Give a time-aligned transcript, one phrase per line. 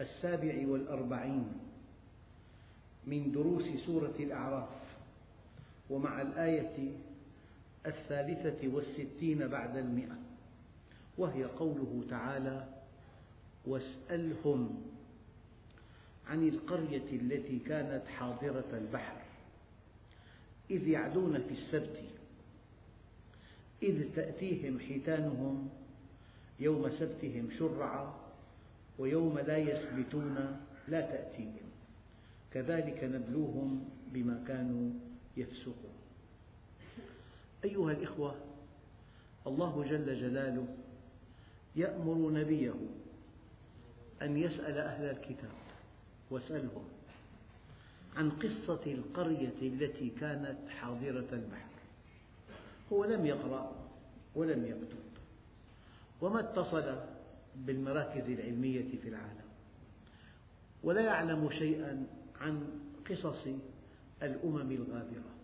[0.00, 1.52] السابع والأربعين
[3.06, 4.68] من دروس سورة الأعراف
[5.90, 6.92] ومع الآية
[7.86, 10.18] الثالثة والستين بعد المئة
[11.18, 12.68] وهي قوله تعالى
[13.66, 14.82] واسألهم
[16.26, 19.22] عن القرية التي كانت حاضرة البحر
[20.70, 22.04] إذ يعدون في السبت
[23.82, 25.68] إذ تأتيهم حيتانهم
[26.60, 28.23] يوم سبتهم شرعا
[28.98, 30.58] ويوم لا يسبتون
[30.88, 31.70] لا تأتيهم.
[32.52, 34.90] كذلك نبلوهم بما كانوا
[35.36, 35.94] يفسقون.
[37.64, 38.34] أيها الإخوة
[39.46, 40.66] الله جل جلاله
[41.76, 42.74] يأمر نبيه
[44.22, 45.50] أن يسأل أهل الكتاب
[46.30, 46.84] واسألهم
[48.16, 51.74] عن قصة القرية التي كانت حاضرة البحر.
[52.92, 53.72] هو لم يقرأ
[54.34, 55.04] ولم يكتب.
[56.20, 56.96] وما اتصل
[57.56, 59.44] بالمراكز العلمية في العالم.
[60.82, 62.06] ولا يعلم شيئا
[62.40, 62.68] عن
[63.10, 63.46] قصص
[64.22, 65.34] الأمم الغابرة.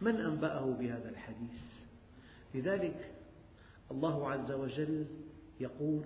[0.00, 1.62] من أنبأه بهذا الحديث؟
[2.54, 3.10] لذلك
[3.90, 5.06] الله عز وجل
[5.60, 6.02] يقول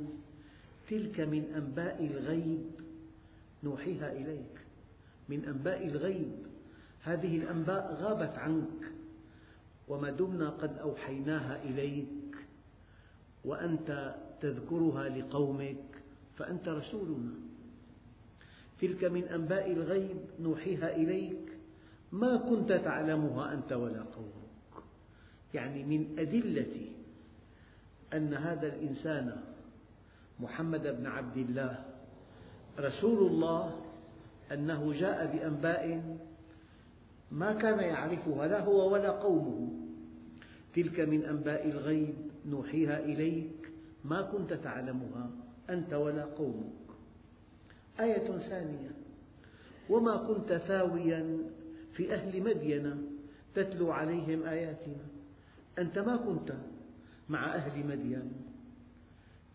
[0.90, 2.70] تلك من أنباء الغيب.
[3.64, 4.60] نوحيها إليك.
[5.28, 6.32] من أنباء الغيب.
[7.02, 8.92] هذه الأنباء غابت عنك.
[9.88, 12.36] وما دمنا قد أوحيناها إليك.
[13.44, 15.76] وأنت تذكرها لقومك
[16.36, 17.32] فأنت رسولنا.
[18.80, 21.52] تلك من أنباء الغيب نوحيها إليك.
[22.12, 24.84] ما كنت تعلمها أنت ولا قومك.
[25.54, 26.86] يعني من أدلة
[28.14, 29.36] أن هذا الإنسان
[30.40, 31.84] محمد بن عبد الله
[32.78, 33.80] رسول الله
[34.52, 36.16] أنه جاء بأنباء
[37.32, 39.68] ما كان يعرفها لا هو ولا قومه.
[40.74, 42.14] تلك من أنباء الغيب
[42.46, 43.59] نوحيها إليك.
[44.04, 45.30] ما كنت تعلمها
[45.70, 46.72] أنت ولا قومك.
[48.00, 48.90] آية ثانية.
[49.90, 51.38] وما كنت ثاويا
[51.92, 53.06] في أهل مدين
[53.54, 55.04] تتلو عليهم آياتنا.
[55.78, 56.52] أنت ما كنت
[57.28, 58.32] مع أهل مدين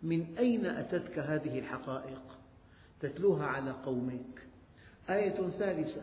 [0.04, 2.22] من أين أتتك هذه الحقائق؟
[3.02, 4.48] تتلوها على قومك.
[5.10, 6.02] آية ثالثة.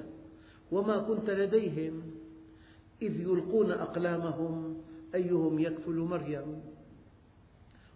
[0.72, 2.02] وما كنت لديهم
[3.02, 4.82] إذ يلقون أقلامهم
[5.14, 6.71] أيهم يكفل مريم.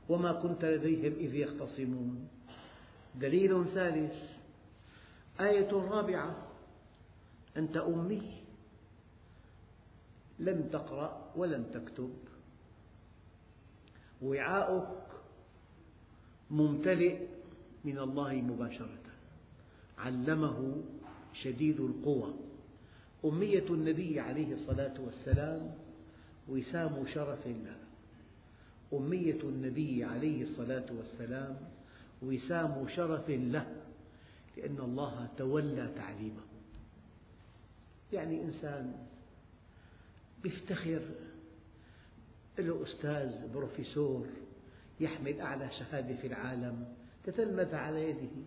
[0.08, 2.28] وما كنت لديهم إذ يختصمون.
[3.14, 4.14] دليل ثالث
[5.40, 6.36] آية رابعة
[7.56, 8.42] أنت أمي
[10.38, 12.14] لم تقرأ ولم تكتب.
[14.22, 15.06] وعاؤك
[16.50, 17.26] ممتلئ
[17.84, 19.06] من الله مباشرة.
[19.98, 20.82] علمه
[21.32, 22.34] شديد القوى.
[23.24, 25.74] أمية النبي عليه الصلاة والسلام
[26.48, 27.85] وسام شرف له
[28.98, 31.56] أمية النبي عليه الصلاة والسلام
[32.22, 33.66] وسام شرف له
[34.56, 36.42] لأن الله تولى تعليمه.
[38.12, 38.92] يعني إنسان
[40.44, 41.02] يفتخر
[42.58, 44.26] له أستاذ بروفيسور
[45.00, 46.84] يحمل أعلى شهادة في العالم
[47.24, 48.46] تتلمذ على يده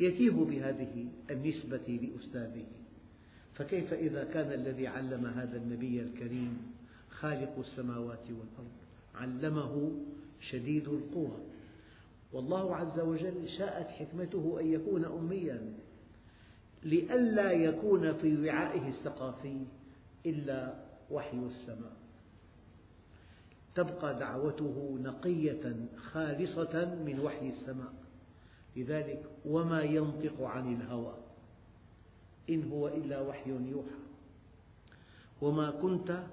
[0.00, 2.66] يتيه بهذه النسبة لأستاذه.
[3.54, 6.72] فكيف إذا كان الذي علم هذا النبي الكريم
[7.10, 8.85] خالق السماوات والأرض؟
[9.16, 9.92] علمه
[10.40, 11.38] شديد القوى.
[12.32, 15.72] والله عز وجل شاءت حكمته أن يكون أميا
[16.82, 19.60] لئلا يكون في وعائه الثقافي
[20.26, 20.74] إلا
[21.10, 21.96] وحي السماء.
[23.74, 27.92] تبقى دعوته نقية خالصة من وحي السماء.
[28.76, 31.14] لذلك وما ينطق عن الهوى
[32.50, 34.00] إن هو إلا وحي يوحى.
[35.42, 36.24] وما كنت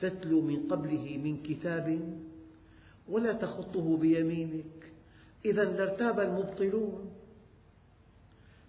[0.00, 2.00] تتلو من قبله من كتاب
[3.08, 4.92] ولا تخطه بيمينك.
[5.44, 7.10] إذا لارتاب المبطلون.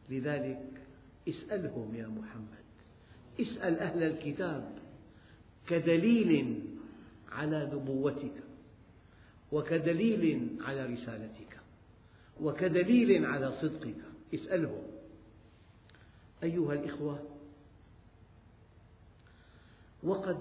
[0.09, 0.71] لذلك
[1.27, 2.67] اسألهم يا محمد.
[3.39, 4.71] اسأل أهل الكتاب
[5.67, 6.63] كدليل
[7.31, 8.43] على نبوتك
[9.51, 11.59] وكدليل على رسالتك
[12.41, 13.95] وكدليل على صدقك.
[14.33, 14.83] اسألهم.
[16.43, 17.19] أيها الإخوة
[20.03, 20.37] وقد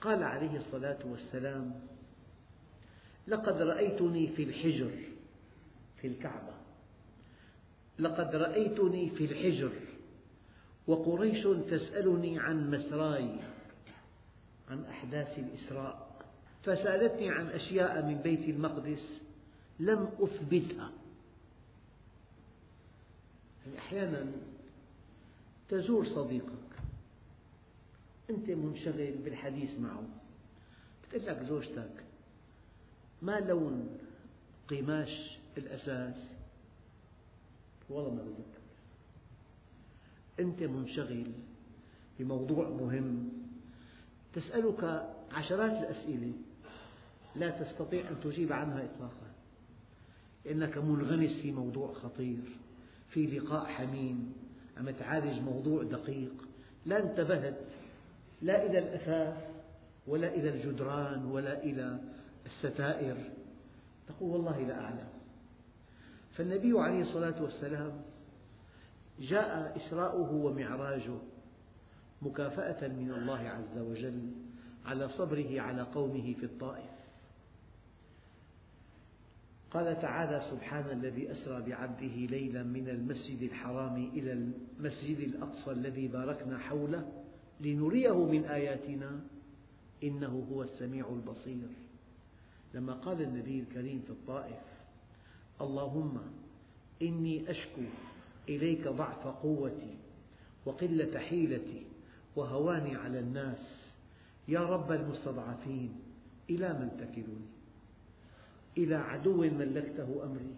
[0.00, 1.80] قال عليه الصلاة والسلام
[3.30, 4.90] لقد رأيتني في الحجر
[6.00, 6.52] في الكعبة.
[7.98, 9.72] لقد رأيتني في الحجر
[10.86, 13.30] وقريش تسألني عن مسراي
[14.70, 16.10] عن أحداث الإسراء.
[16.62, 19.20] فسألتني عن أشياء من بيت المقدس
[19.80, 20.90] لم أثبتها.
[23.66, 24.26] يعني أحيانا
[25.68, 26.70] تزور صديقك
[28.30, 30.02] أنت منشغل بالحديث معه
[31.04, 31.90] بتقول لك زوجتك
[33.22, 33.98] ما لون
[34.70, 36.28] قماش الأساس؟
[37.88, 38.60] والله ما بتذكر.
[40.40, 41.26] أنت منشغل
[42.18, 43.28] بموضوع مهم.
[44.32, 46.32] تسألك عشرات الأسئلة.
[47.36, 49.30] لا تستطيع أن تجيب عنها إطلاقا.
[50.44, 52.42] لأنك منغمس في موضوع خطير
[53.08, 54.32] في لقاء حميم
[54.76, 56.32] عم تعالج موضوع دقيق.
[56.86, 57.58] لا انتبهت.
[58.42, 59.50] لا إلى الأثاث
[60.06, 62.00] ولا إلى الجدران ولا إلى
[62.50, 63.16] الستائر.
[64.08, 65.08] تقول والله لا أعلم.
[66.36, 67.92] فالنبي عليه الصلاة والسلام
[69.20, 71.18] جاء إسراؤه ومعراجه
[72.22, 74.30] مكافأة من الله عز وجل
[74.86, 76.90] على صبره على قومه في الطائف.
[79.70, 86.58] قال تعالى سبحان الذي أسرى بعبده ليلا من المسجد الحرام إلى المسجد الأقصى الذي باركنا
[86.58, 87.12] حوله
[87.60, 89.20] لنريه من آياتنا
[90.02, 91.68] إنه هو السميع البصير.
[92.74, 94.62] لما قال النبي الكريم في الطائف
[95.60, 96.20] اللهم
[97.02, 97.82] إني أشكو
[98.48, 99.96] إليك ضعف قوتي
[100.66, 101.86] وقلة حيلتي
[102.36, 103.84] وهواني على الناس
[104.48, 106.00] يا رب المستضعفين
[106.50, 107.46] إلى من تكلني؟
[108.78, 110.54] إلى عدو ملكته أمري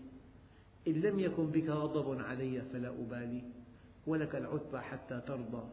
[0.89, 3.43] إن لم يكن بك غضب علي فلا أبالي
[4.07, 5.65] ولك العتبى حتى ترضى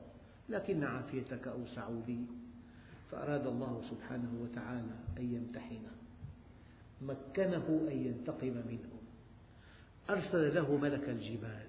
[0.50, 2.26] لكن عافيتك أوسع لي.
[3.12, 5.92] فأراد الله سبحانه وتعالى أن يمتحنه.
[7.02, 8.90] مكنه أن ينتقم منه.
[10.10, 11.68] أرسل له ملك الجبال.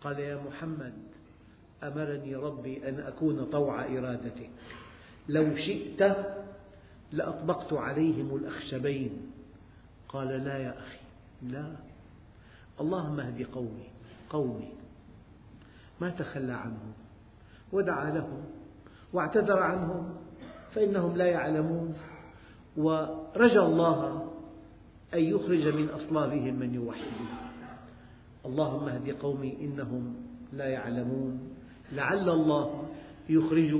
[0.00, 0.92] قال يا محمد
[1.82, 4.50] أمرني ربي أن أكون طوع إرادتك.
[5.28, 6.16] لو شئت
[7.12, 9.30] لأطبقت عليهم الأخشبين.
[10.08, 10.98] قال لا يا أخي
[11.42, 11.76] لا.
[12.80, 13.88] اللهم اهد قومي
[14.30, 14.72] قومي.
[16.00, 16.92] ما تخلى عنهم
[17.72, 18.44] ودعا لهم
[19.12, 20.16] واعتذر عنهم
[20.74, 21.94] فإنهم لا يعلمون.
[22.76, 24.23] ورجى الله
[25.14, 27.28] أن يخرج من أصلابهم من يوحدون
[28.46, 30.16] اللهم اهد قومي إنهم
[30.52, 31.40] لا يعلمون.
[31.92, 32.88] لعل الله
[33.28, 33.72] يخرج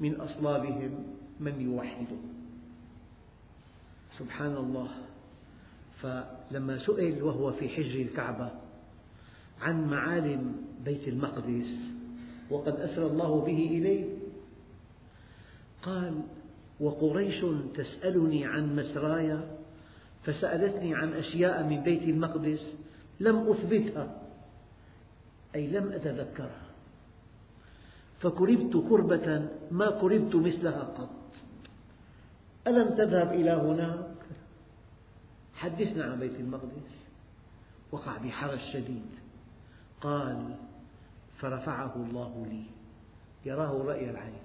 [0.00, 0.92] من أصلابهم
[1.40, 2.24] من يوحدون
[4.18, 4.88] سبحان الله.
[6.02, 8.50] فلما سئل وهو في حجر الكعبة
[9.60, 11.76] عن معالم بيت المقدس
[12.50, 14.04] وقد أسرى الله به إليه
[15.82, 16.22] قال
[16.80, 17.44] وقريش
[17.74, 19.59] تسألني عن مسراي
[20.22, 22.74] فسألتني عن أشياء من بيت المقدس
[23.20, 24.22] لم أثبتها
[25.54, 26.66] أي لم أتذكرها.
[28.20, 31.10] فكربت كربة ما كربت مثلها قط.
[32.66, 34.14] ألم تذهب إلى هناك؟
[35.54, 37.00] حدثنا عن بيت المقدس.
[37.92, 39.06] وقع بحرج شديد.
[40.00, 40.56] قال
[41.38, 42.64] فرفعه الله لي.
[43.44, 44.42] يراه رأي العين.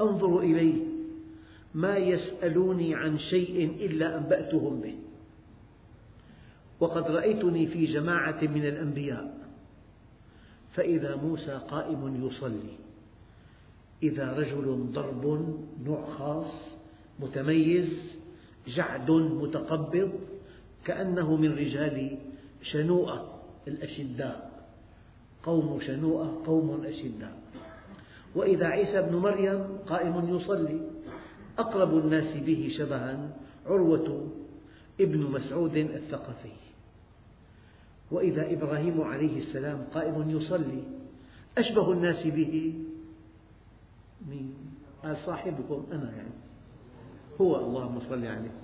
[0.00, 0.99] أنظر إليه.
[1.74, 4.94] ما يسألوني عن شيء إلا أنبأتهم به.
[6.80, 9.38] وقد رأيتني في جماعة من الأنبياء.
[10.72, 12.78] فإذا موسى قائم يصلي.
[14.02, 16.78] إذا رجل ضرب نوع خاص
[17.20, 17.88] متميز
[18.66, 20.12] جعد متقبض
[20.84, 22.18] كأنه من رجال
[22.62, 24.50] شنوءة الأشداء.
[25.42, 27.40] قوم شنوءة قوم أشداء.
[28.34, 30.89] وإذا عيسى بن مريم قائم يصلي.
[31.60, 33.30] أقرب الناس به شبها
[33.66, 34.32] عروة
[35.00, 36.52] ابن مسعود الثقفي.
[38.10, 40.82] وإذا إبراهيم عليه السلام قائم يصلي
[41.58, 42.74] أشبه الناس به
[44.28, 44.54] مين؟
[45.04, 46.30] قال صاحبكم أنا يعني.
[47.40, 48.54] هو اللهم صل عليه.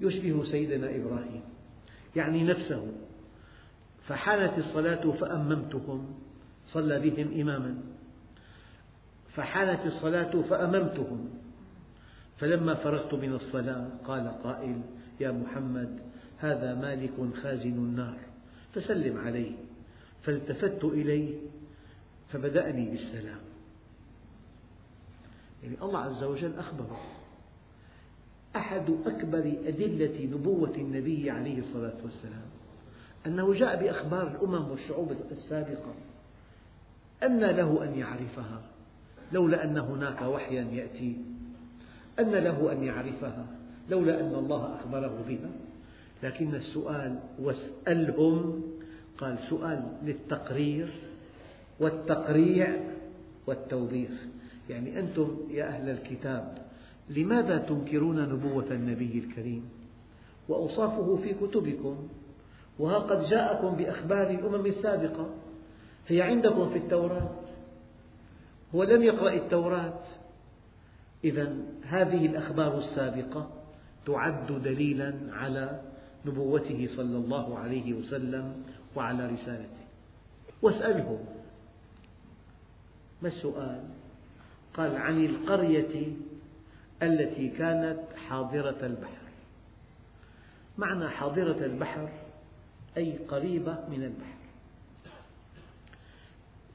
[0.00, 1.42] يشبه سيدنا إبراهيم
[2.16, 2.92] يعني نفسه.
[4.06, 6.14] فحانت الصلاة فأممتهم
[6.66, 7.82] صلى بهم إماما.
[9.34, 11.43] فحانت الصلاة فأممتهم.
[12.38, 14.80] فلما فرغت من الصلاة قال قائل
[15.20, 15.98] يا محمد
[16.38, 18.18] هذا مالك خازن النار
[18.74, 19.52] فسلم عليه.
[20.22, 21.38] فالتفت إليه
[22.28, 23.40] فبدأني بالسلام.
[25.62, 27.00] يعني الله عز وجل أخبره
[28.56, 32.46] أحد أكبر أدلة نبوة النبي عليه الصلاة والسلام
[33.26, 35.94] أنه جاء بأخبار الأمم والشعوب السابقة
[37.22, 38.62] أن له أن يعرفها
[39.32, 41.33] لولا أن هناك وحيا يأتي.
[42.20, 43.46] أن له أن يعرفها
[43.90, 45.50] لولا أن الله أخبره بها.
[46.22, 48.62] لكن السؤال واسألهم
[49.18, 50.92] قال سؤال للتقرير
[51.80, 52.76] والتقريع
[53.46, 54.10] والتوبيخ
[54.70, 56.58] يعني أنتم يا أهل الكتاب
[57.10, 59.68] لماذا تنكرون نبوة النبي الكريم؟
[60.48, 61.96] وأوصافه في كتبكم
[62.78, 65.26] وها قد جاءكم بأخبار الأمم السابقة.
[66.08, 67.30] هي عندكم في التوراة؟
[68.74, 69.92] هو لم يقرأ التوراة؟
[71.24, 73.50] إذا هذه الأخبار السابقة
[74.06, 75.82] تعد دليلا على
[76.26, 78.64] نبوته صلى الله عليه وسلم
[78.96, 79.84] وعلى رسالته.
[80.62, 81.18] واسألهم
[83.22, 83.84] ما السؤال؟
[84.74, 86.12] قال عن القرية
[87.02, 89.24] التي كانت حاضرة البحر.
[90.78, 92.08] معنى حاضرة البحر
[92.96, 94.34] أي قريبة من البحر.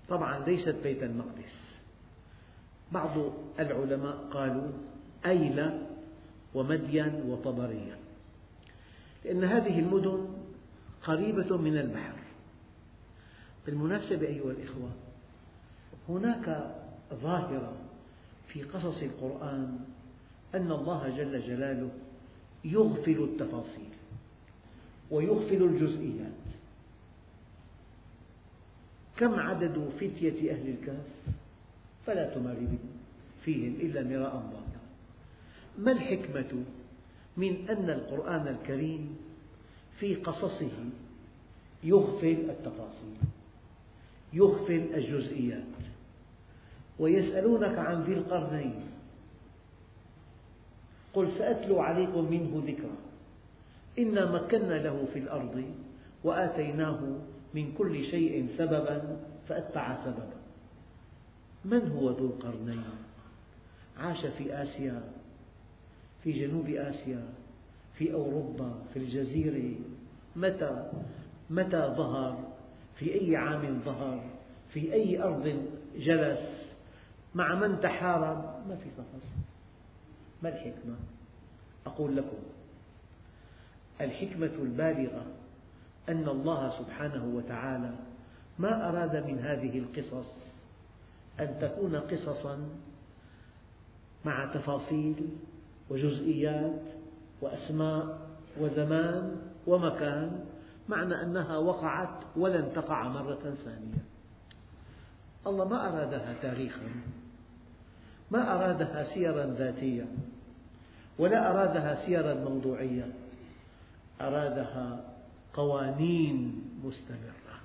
[0.10, 1.79] طبعا ليست بيت المقدس.
[2.92, 4.72] بعض العلماء قالوا
[5.26, 5.88] أيلة
[6.54, 7.98] ومدين وطبرية
[9.26, 10.28] لأن هذه المدن
[11.04, 12.20] قريبة من البحر.
[13.66, 14.90] بالمناسبة أيها الإخوة
[16.10, 16.76] هناك
[17.14, 17.74] ظاهرة
[18.48, 19.80] في قصص القرآن
[20.56, 21.90] أن الله جل جلاله
[22.66, 23.90] يغفل التفاصيل
[25.12, 26.32] ويغفل الجزئيات.
[29.18, 31.36] كم عدد فتية أهل الكهف؟
[32.06, 32.68] فلا تماري
[33.46, 34.80] فيهم إلا مراء ظاهرا
[35.78, 36.64] ما الحكمة
[37.38, 39.18] من أن القرآن الكريم
[40.00, 40.72] في قصصه
[41.84, 43.18] يغفل التفاصيل
[44.34, 45.64] يغفل الجزئيات
[47.00, 48.82] ويسألونك عن ذي القرنين.
[51.14, 52.98] قل سأتلو عليكم منه ذكرا.
[54.00, 55.66] إنا مكنا له في الأرض
[56.24, 57.00] وآتيناه
[57.54, 60.39] من كل شيء سببا فأتبع سببا
[61.66, 62.84] من هو ذو القرنين؟
[63.98, 65.04] عاش في آسيا
[66.24, 67.24] في جنوب آسيا
[67.94, 69.76] في أوروبا في الجزيرة
[70.36, 70.92] متى؟
[71.50, 72.54] متى ظهر؟
[72.96, 74.30] في أي عام ظهر؟
[74.70, 75.66] في أي أرض
[75.98, 76.70] جلس؟
[77.36, 79.40] مع من تحارب؟ ما في تفاصيل
[80.44, 80.96] ما الحكمة؟
[81.86, 82.38] أقول لكم
[84.02, 85.26] الحكمة البالغة
[86.10, 87.96] أن الله سبحانه وتعالى
[88.60, 90.49] ما أراد من هذه القصص
[91.40, 92.70] أن تكون قصصا
[94.26, 95.30] مع تفاصيل
[95.90, 96.82] وجزئيات
[97.42, 98.30] وأسماء
[98.60, 100.46] وزمان ومكان
[100.90, 104.04] معنى أنها وقعت ولن تقع مرة ثانية.
[105.48, 106.90] الله ما أرادها تاريخا
[108.32, 110.06] ما أرادها سيرا ذاتية
[111.20, 113.14] ولا أرادها سيرا موضوعية.
[114.22, 115.06] أرادها
[115.54, 117.60] قوانين مستمرة.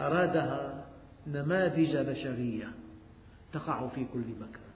[0.00, 0.79] أرادها
[1.26, 2.72] نماذج بشرية
[3.52, 4.70] تقع في كل مكان.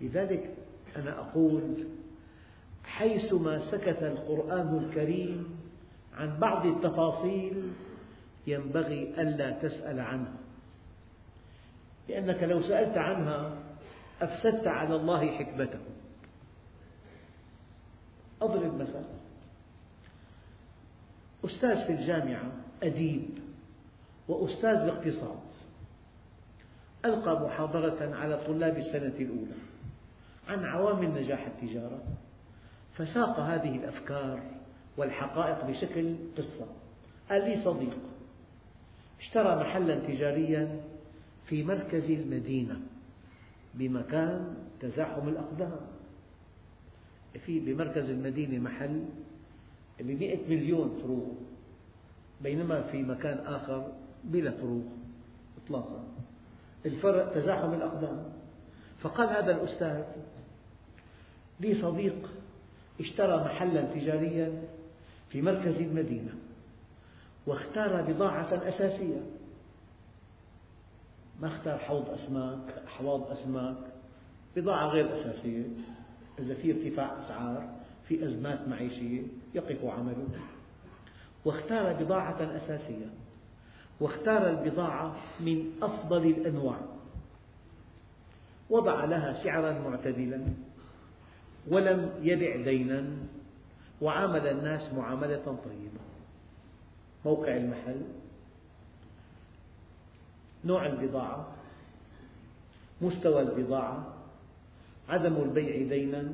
[0.00, 0.54] لذلك
[0.96, 1.86] أنا أقول
[2.84, 5.60] حيثما سكت القرآن الكريم
[6.14, 7.72] عن بعض التفاصيل
[8.46, 10.36] ينبغي ألا تسأل عنها
[12.08, 13.56] لأنك لو سألت عنها
[14.22, 15.80] أفسدت على الله حكمته.
[18.42, 19.04] أضرب مثلا
[21.44, 23.39] أستاذ في الجامعة أديب
[24.30, 25.38] وأستاذ باقتصاد
[27.04, 29.54] ألقى محاضرة على طلاب السنة الأولى
[30.48, 32.02] عن عوامل نجاح التجارة
[32.94, 34.42] فساق هذه الأفكار
[34.96, 36.66] والحقائق بشكل قصة.
[37.30, 37.98] قال لي صديق
[39.20, 40.80] اشترى محلا تجاريا
[41.46, 42.80] في مركز المدينة
[43.74, 45.80] بمكان تزاحم الأقدام.
[47.46, 49.04] في بمركز المدينة محل
[50.00, 51.26] بمئة مليون فروغ
[52.40, 53.92] بينما في مكان آخر
[54.24, 54.82] بلا فروغ
[55.64, 56.04] إطلاقا.
[56.86, 58.24] الفرق تزاحم الأقدام.
[59.00, 60.04] فقال هذا الأستاذ
[61.60, 62.30] لي صديق
[63.00, 64.62] اشترى محلا تجاريا
[65.28, 66.32] في مركز المدينة
[67.46, 69.20] واختار بضاعة أساسية.
[71.40, 73.76] ما اختار حوض أسماك أحواض أسماك
[74.56, 75.64] بضاعة غير أساسية.
[76.38, 77.68] إذا في ارتفاع أسعار
[78.08, 79.22] في أزمات معيشية
[79.54, 80.26] يقف عمله.
[81.44, 83.06] واختار بضاعة أساسية.
[84.00, 86.78] واختار البضاعة من أفضل الأنواع.
[88.70, 90.44] وضع لها سعرا معتدلا
[91.68, 93.04] ولم يبع دينا
[94.00, 96.00] وعامل الناس معاملة طيبة.
[97.24, 98.02] موقع المحل
[100.64, 101.48] نوع البضاعة
[103.00, 104.14] مستوى البضاعة
[105.08, 106.32] عدم البيع دينا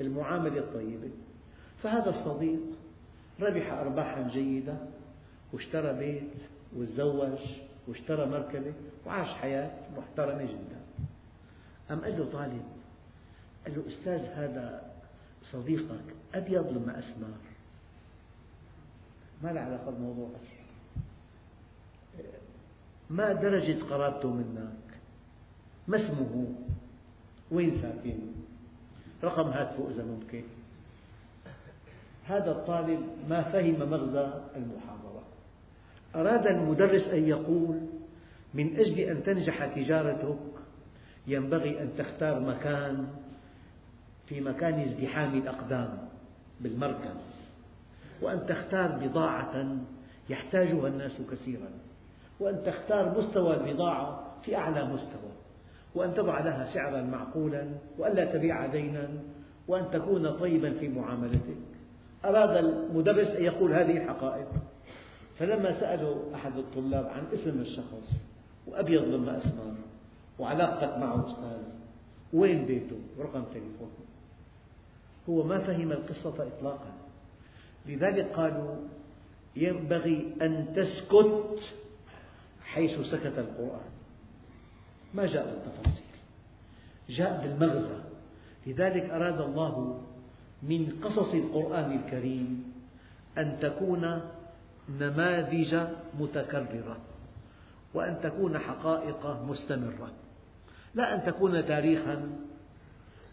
[0.00, 1.10] المعاملة الطيبة.
[1.82, 2.60] فهذا الصديق
[3.40, 4.76] ربح أرباحا جيدة
[5.52, 6.32] واشترى بيت
[6.76, 7.38] وتزوج
[7.88, 8.72] واشترى مركبة
[9.06, 10.80] وعاش حياة محترمة جدا.
[11.90, 12.62] أم قال له طالب
[13.64, 14.92] قال له أستاذ هذا
[15.42, 17.28] صديقك أبيض لما أسمر
[19.42, 20.28] ما له علاقة بالموضوع
[23.10, 25.00] ما درجة قرابته منك؟
[25.88, 26.54] ما اسمه؟
[27.50, 28.18] وين ساكن؟
[29.24, 30.44] رقم هاتفه إذا ممكن.
[32.24, 35.11] هذا الطالب ما فهم مغزى المحاضرة.
[36.14, 37.80] أراد المدرس أن يقول
[38.54, 40.38] من أجل أن تنجح تجارتك
[41.26, 43.06] ينبغي أن تختار مكان
[44.26, 46.08] في مكان ازدحام الأقدام
[46.60, 47.42] بالمركز
[48.22, 49.76] وأن تختار بضاعة
[50.28, 51.68] يحتاجها الناس كثيرا
[52.40, 55.32] وأن تختار مستوى البضاعة في أعلى مستوى
[55.94, 59.08] وأن تضع لها سعرا معقولا وألا تبيع دينا
[59.68, 61.56] وأن تكون طيبا في معاملتك.
[62.24, 64.48] أراد المدرس أن يقول هذه الحقائق.
[65.42, 68.10] فلما سأله أحد الطلاب عن اسم الشخص
[68.66, 69.74] وأبيض لما أسمر
[70.38, 71.62] وعلاقتك معه أستاذ
[72.32, 74.06] وين بيته؟ ورقم تليفونه
[75.28, 76.92] هو ما فهم القصة إطلاقا.
[77.86, 78.76] لذلك قالوا
[79.56, 81.60] ينبغي أن تسكت
[82.64, 83.90] حيث سكت القرآن.
[85.14, 86.04] ما جاء بالتفاصيل.
[87.08, 88.00] جاء بالمغزى.
[88.66, 90.00] لذلك أراد الله
[90.62, 92.72] من قصص القرآن الكريم
[93.38, 94.31] أن تكون
[94.88, 95.86] نماذج
[96.18, 96.96] متكررة.
[97.94, 100.12] وأن تكون حقائق مستمرة.
[100.94, 102.38] لا أن تكون تاريخا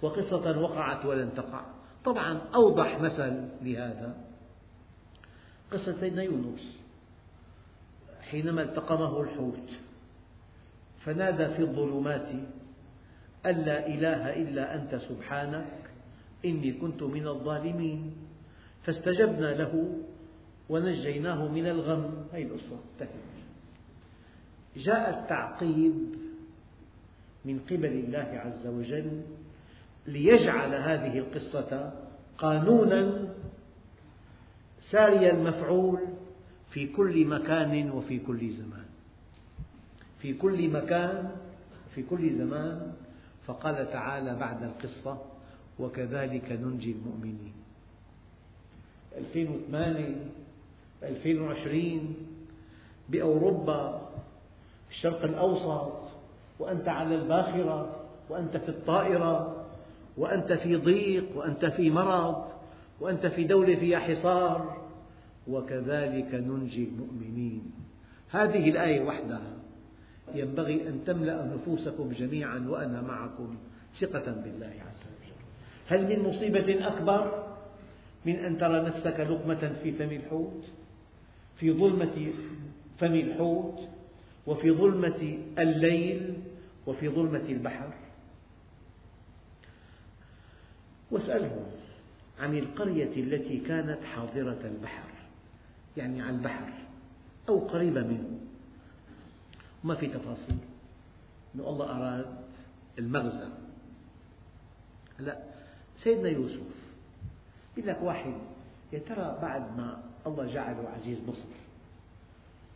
[0.02, 1.62] وقصة وقعت ولن تقع.
[2.06, 4.18] طبعا أوضح مثل لهذا
[5.72, 6.80] قصة سيدنا يونس.
[8.22, 9.70] حينما التقمه الحوت
[11.00, 12.28] فنادى في الظلمات
[13.46, 15.92] أن لا إله إلا أنت سبحانك
[16.46, 18.16] إني كنت من الظالمين.
[18.84, 19.98] فاستجبنا له
[20.70, 22.28] ونجيناه من الغم.
[22.34, 23.10] هذه القصة انتهت.
[24.76, 25.94] جاء التعقيب
[27.46, 29.22] من قبل الله عز وجل
[30.08, 31.94] ليجعل هذه القصة
[32.38, 33.34] قانونا
[34.82, 36.00] ساري المفعول
[36.70, 38.86] في كل مكان وفي كل زمان.
[40.20, 41.32] في كل مكان
[41.96, 42.94] في كل زمان.
[43.46, 45.22] فقال تعالى بعد القصة
[45.80, 47.54] وكذلك ننجي المؤمنين.
[49.18, 50.16] 2008
[51.04, 52.16] 2020
[53.10, 54.02] بأوروبا
[54.88, 55.94] في الشرق الأوسط
[56.60, 59.66] وأنت على الباخرة وأنت في الطائرة
[60.18, 62.46] وأنت في ضيق وأنت في مرض
[63.00, 64.80] وأنت في دولة فيها حصار.
[65.48, 67.72] وكذلك ننجي المؤمنين.
[68.30, 69.54] هذه الآية وحدها.
[70.36, 73.56] ينبغي أن تملأ نفوسكم جميعا وأنا معكم
[74.00, 75.36] ثقة بالله عز وجل.
[75.88, 77.46] هل من مصيبة أكبر
[78.26, 80.64] من أن ترى نفسك لقمة في فم الحوت؟
[81.60, 82.34] في ظلمة
[83.00, 83.90] فم الحوت
[84.48, 86.34] وفي ظلمة الليل
[86.88, 87.94] وفي ظلمة البحر.
[91.12, 91.66] واسألهم
[92.40, 95.10] عن القرية التي كانت حاضرة البحر
[95.98, 96.74] يعني على البحر
[97.50, 98.40] أو قريبة منه.
[99.84, 100.58] ما في تفاصيل؟
[101.56, 102.36] أن الله أراد
[103.00, 103.50] المغزى.
[105.20, 105.44] لا
[105.98, 106.62] سيدنا يوسف
[107.78, 108.34] يقول لك واحد
[108.94, 111.50] يا ترى بعد ما الله جعله عزيز مصر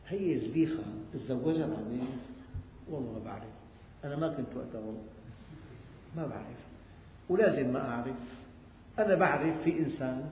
[0.08, 2.08] هي زليخة تزوجها بعدين
[2.90, 3.54] والله ما بعرف.
[4.04, 5.04] أنا ما كنت وقتها والله
[6.16, 6.60] ما بعرف.
[7.30, 8.16] ولازم ما أعرف.
[9.00, 10.30] أنا بعرف في إنسان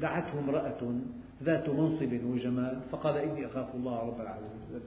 [0.00, 1.00] دعته امرأة
[1.42, 4.80] ذات منصب وجمال فقال إني أخاف الله رب العالمين.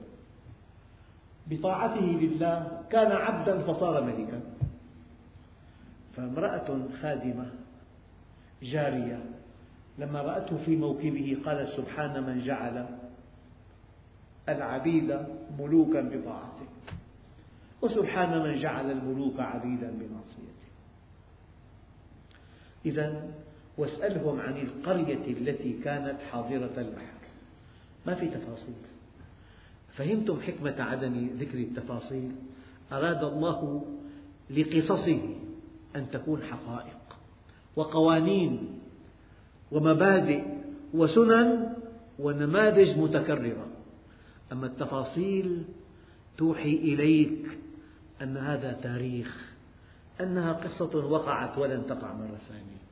[1.46, 4.40] بطاعته لله كان عبدا فصار ملكا.
[6.16, 7.50] فامرأة خادمة
[8.62, 9.35] جارية
[9.98, 12.86] لما رأته في موكبه قالت سبحان من جعل
[14.48, 15.26] العبيد
[15.58, 16.66] ملوكا بطاعته
[17.82, 20.66] وسبحان من جعل الملوك عبيدا بمعصيته
[22.86, 23.30] إذا
[23.78, 27.16] واسألهم عن القرية التي كانت حاضرة البحر.
[28.06, 28.74] ما في تفاصيل؟
[29.96, 32.32] فهمتم حكمة عدم ذكر التفاصيل؟
[32.92, 33.86] أراد الله
[34.50, 35.20] لقصصه
[35.96, 36.98] أن تكون حقائق
[37.76, 38.75] وقوانين
[39.72, 40.42] ومبادئ
[40.94, 41.76] وسنن
[42.18, 43.66] ونماذج متكررة.
[44.52, 45.64] أما التفاصيل
[46.38, 47.58] توحي إليك
[48.22, 49.52] أن هذا تاريخ
[50.20, 52.82] أنها قصة وقعت ولن تقع مرة ثانية.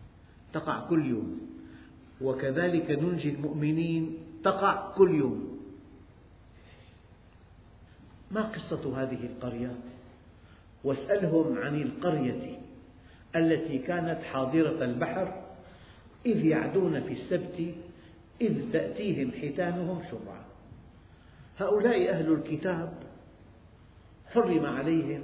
[0.53, 1.41] تقع كل يوم.
[2.21, 5.59] وكذلك ننجي المؤمنين تقع كل يوم.
[8.31, 9.75] ما قصة هذه القرية؟
[10.85, 12.59] واسألهم عن القرية
[13.37, 15.44] التي كانت حاضرة البحر
[16.27, 17.75] إذ يعدون في السبت
[18.41, 20.45] إذ تأتيهم حيتانهم شرعا.
[21.59, 22.95] هؤلاء أهل الكتاب
[24.27, 25.23] حرم عليهم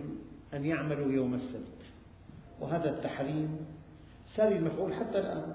[0.55, 1.81] أن يعملوا يوم السبت.
[2.61, 3.57] وهذا التحريم
[4.37, 5.55] ساري المفعول حتى الآن.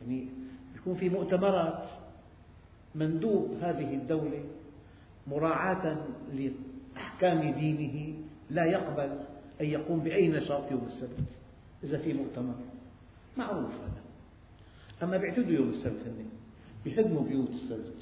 [0.00, 0.28] يعني
[0.76, 1.88] يكون في مؤتمرات
[2.94, 4.44] مندوب هذه الدولة
[5.26, 5.96] مراعاة
[6.32, 8.14] لأحكام دينه
[8.50, 9.18] لا يقبل
[9.60, 11.28] أن يقوم بأي نشاط يوم السبت
[11.84, 12.54] إذا في مؤتمر.
[13.36, 14.05] معروف هذا.
[15.02, 16.26] أما بيعتدوا يوم السبت هن
[16.84, 17.96] بيهدموا بيوت السبت.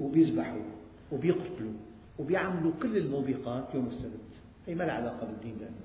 [0.00, 0.62] وبيذبحوا
[1.12, 1.72] وبيقتلوا
[2.18, 4.20] وبيعملوا كل الموبقات يوم السبت.
[4.66, 5.84] هي ما لها علاقة بالدين لأنه.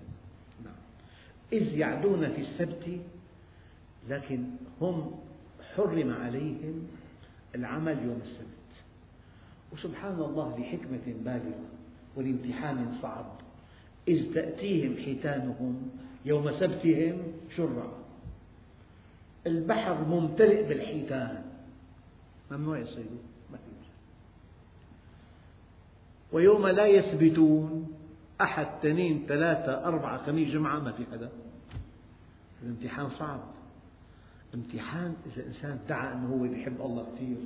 [0.66, 0.76] نعم.
[1.54, 3.00] إذ يعدون في السبت
[4.10, 4.44] لكن
[4.82, 5.12] هم
[5.76, 6.88] حرم عليهم
[7.56, 8.84] العمل يوم السبت.
[9.74, 11.70] وسبحان الله لحكمة بالغة
[12.16, 13.32] ولامتحان صعب.
[14.08, 15.90] إذ تأتيهم حيتانهم
[16.26, 17.24] يوم سبتهم
[17.56, 17.99] شرعا
[19.48, 21.44] البحر ممتلئ بالحيتان.
[22.52, 23.18] ممنوع يصيدوا
[23.52, 23.58] ما
[26.32, 27.88] ويوم لا يسبتون
[28.42, 31.30] أحد اثنين ثلاثة أربعة خميس جمعة ما في حدا.
[32.64, 33.40] الامتحان صعب.
[34.54, 37.38] امتحان إذا الإنسان ادعى أنه هو يحب الله كثير.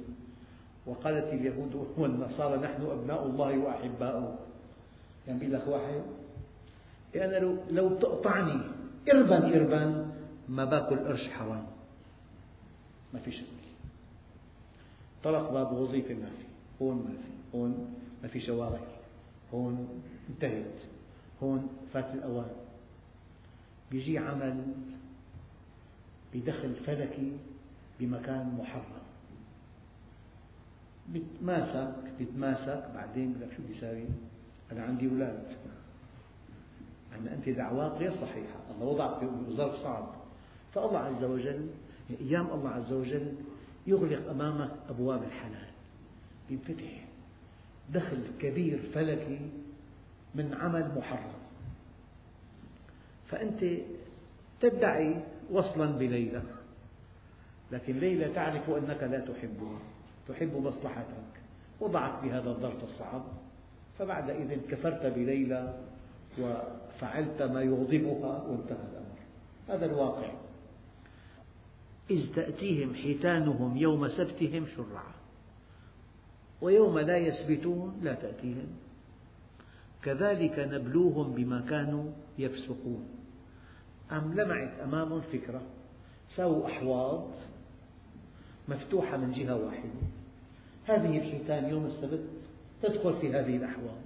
[0.86, 4.40] وقالت اليهود والنصارى نحن أبناء الله وأحباؤه.
[5.28, 6.02] يعني بيقول لك واحد
[7.16, 8.62] يعني لو لو تقطعني
[9.14, 10.12] إربا إربا
[10.50, 11.73] ما باكل قرش حرام.
[13.14, 13.46] ما في شك.
[15.24, 16.46] طرق باب وظيفة ما في.
[16.82, 17.58] هون ما في.
[17.58, 18.80] هون ما في شواغل.
[19.54, 20.80] هون انتهت.
[21.44, 22.52] هون فات الأوان.
[23.92, 24.64] بيجي عمل
[26.34, 27.32] بدخل فلكي
[28.00, 29.04] بمكان محرم.
[31.14, 34.06] بتماسك بتماسك بعدين بدك شو بدي ساوي؟
[34.72, 35.48] أنا عندي أولاد.
[37.14, 38.60] أن أنت دعواك غير صحيحة.
[38.76, 40.16] الله وضعك بظرف صعب.
[40.74, 41.68] فالله عز وجل
[42.22, 43.34] أيام الله عز وجل
[43.88, 45.68] يغلق أمامك أبواب الحلال.
[46.50, 47.06] ينفتح
[47.94, 49.40] دخل كبير فلكي
[50.36, 51.44] من عمل محرم.
[53.28, 53.66] فأنت
[54.62, 55.16] تدعي
[55.52, 56.42] وصلا بليلى
[57.72, 59.80] لكن ليلى تعرف أنك لا تحبها.
[60.28, 61.34] تحب مصلحتك.
[61.80, 63.24] وضعت بهذا الظرف الصعب.
[64.00, 65.80] فبعد إذن كفرت بليلى
[66.40, 69.18] وفعلت ما يغضبها وانتهى الأمر.
[69.70, 70.32] هذا الواقع.
[72.10, 75.14] إذ تأتيهم حيتانهم يوم سبتهم شرعا.
[76.62, 78.68] ويوم لا يسبتون لا تأتيهم.
[80.04, 83.08] كذلك نبلوهم بما كانوا يفسقون.
[84.12, 85.62] أم لمعت أمامهم فكرة؟
[86.36, 87.28] سووا أحواض
[88.68, 89.90] مفتوحة من جهة واحدة.
[90.86, 92.24] هذه الحيتان يوم السبت
[92.82, 94.02] تدخل في هذه الأحواض.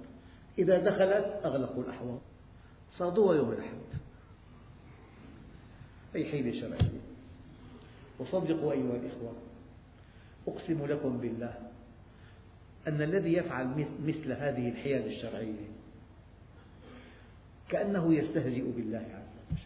[0.58, 2.20] إذا دخلت أغلقوا الأحواض.
[2.92, 3.78] صادوها يوم الأحد.
[6.14, 7.07] أي حيلة شرعية.
[8.18, 9.32] وصدقوا أيها الإخوة
[10.48, 11.54] أقسم لكم بالله
[12.88, 15.68] أن الذي يفعل مثل هذه الحيل الشرعية
[17.68, 19.62] كأنه يستهزئ بالله عز وجل.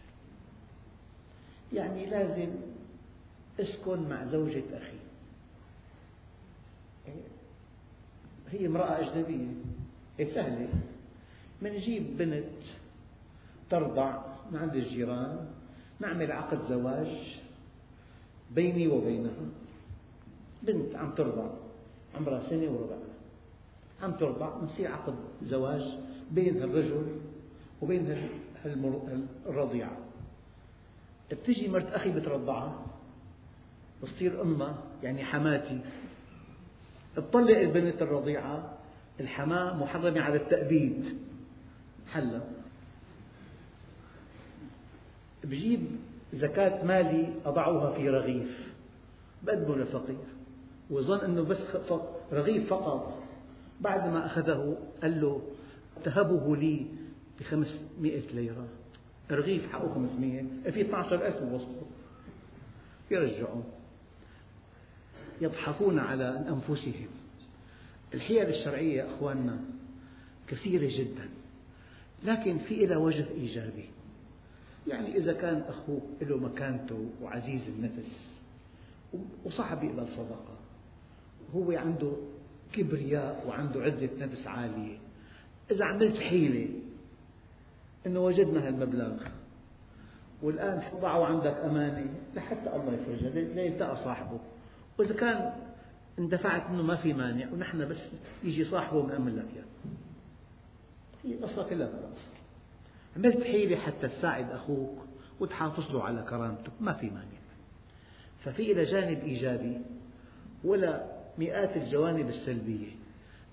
[1.73, 2.49] يعني لازم
[3.61, 4.99] اسكن مع زوجة أخي.
[8.51, 9.49] هي امرأة أجنبية
[10.35, 10.69] سهلة.
[11.63, 12.63] نجيب بنت
[13.71, 15.51] ترضع من عند الجيران
[16.01, 17.42] نعمل عقد زواج.
[18.55, 19.33] بيني وبينها.
[20.63, 21.51] بنت عم ترضع
[22.15, 22.97] عمرها سنة وربع
[24.03, 25.99] عم ترضع نصير عقد زواج
[26.31, 27.07] بين الرجل
[27.83, 28.17] وبين
[29.47, 29.97] الرضيعة
[31.33, 32.87] بتجي مرت أخي بترضعها
[34.03, 35.81] بتصير أمها يعني حماتي.
[37.17, 38.79] تطلق البنت الرضيعة
[39.21, 41.05] الحماة محرمة على التأبيد.
[42.13, 42.41] حلا.
[45.45, 45.87] بجيب
[46.33, 48.73] زكاة مالي أضعها في رغيف.
[49.43, 50.17] بقدمه لفقير
[50.91, 51.59] وظن أنه بس
[52.33, 53.23] رغيف فقط.
[53.81, 55.43] بعد ما أخذه قال له
[56.05, 56.87] تهبه لي
[57.41, 58.69] بخمسمائة ليرة.
[59.31, 60.45] رغيف حقه خمسمائة.
[60.71, 61.87] في 12 ألف بوسطه
[63.11, 63.65] يرجعون
[65.41, 67.09] يضحكون على أنفسهم.
[68.15, 69.61] الحيل الشرعية أخواننا
[70.49, 71.29] كثيرة جدا.
[72.25, 73.85] لكن في لها وجه إيجابي.
[74.87, 78.33] يعني إذا كان أخوك له مكانته وعزيز النفس
[79.45, 80.57] وصعب يقبل صدقة
[81.55, 82.13] هو عنده
[82.73, 84.99] كبرياء وعنده عزة نفس عالية.
[85.71, 86.69] إذا عملت حيلة
[88.07, 89.23] أنه وجدنا هالمبلغ
[90.43, 94.39] والآن ضعوا عندك أمانة لحتى الله يفرجها ليلتقى صاحبه.
[94.99, 95.53] وإذا كان
[96.19, 97.99] اندفعت منه ما في مانع ونحن بس
[98.45, 99.65] يجي صاحبه بنأمن لك إياه.
[101.25, 102.32] هي القصة كلها خلاص
[103.17, 104.99] عملت حيلة حتى تساعد أخوك
[105.41, 107.43] وتحافظ له على كرامته ما في مانع.
[108.45, 109.81] ففي إلى جانب إيجابي
[110.65, 111.07] ولا
[111.39, 112.91] مئات الجوانب السلبية.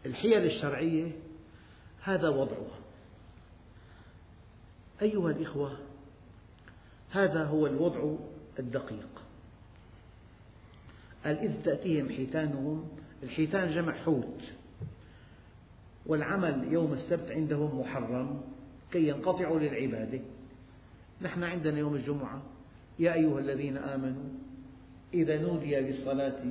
[0.06, 1.12] الحيل الشرعية
[2.04, 2.80] هذا وضعها.
[5.02, 5.78] أيها الإخوة
[7.12, 8.16] هذا هو الوضع
[8.60, 9.24] الدقيق.
[11.26, 12.90] قال إذ تأتيهم حيتانهم
[13.24, 14.42] الحيتان جمع حوت
[16.06, 18.42] والعمل يوم السبت عندهم محرم.
[18.92, 20.20] كي ينقطعوا للعبادة.
[21.22, 22.42] نحن عندنا يوم الجمعة.
[23.00, 24.30] يا أيها الذين آمنوا
[25.14, 26.44] إذا نودي للصلاة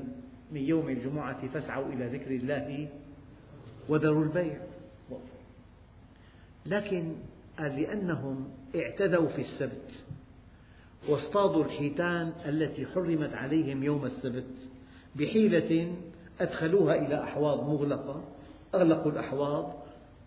[0.52, 2.88] من يوم الجمعة فاسعوا إلى ذكر الله
[3.88, 4.60] وذروا البيع.
[6.66, 7.14] لكن
[7.58, 10.04] قال لأنهم اعتدوا في السبت
[11.08, 14.68] واصطادوا الحيتان التي حرمت عليهم يوم السبت
[15.16, 15.96] بحيلة
[16.40, 18.24] أدخلوها إلى أحواض مغلقة
[18.74, 19.86] أغلقوا الأحواض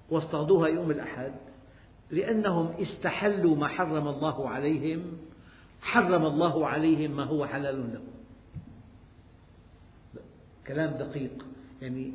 [0.10, 1.32] واصطادوها يوم الأحد.
[2.12, 5.17] لأنهم استحلوا ما حرم الله عليهم
[5.82, 8.08] حرم الله عليهم ما هو حلال لهم.
[10.67, 11.45] كلام دقيق.
[11.82, 12.12] يعني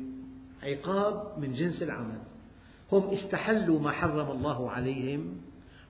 [0.63, 2.19] عقاب من جنس العمل.
[2.91, 5.37] هم استحلوا ما حرم الله عليهم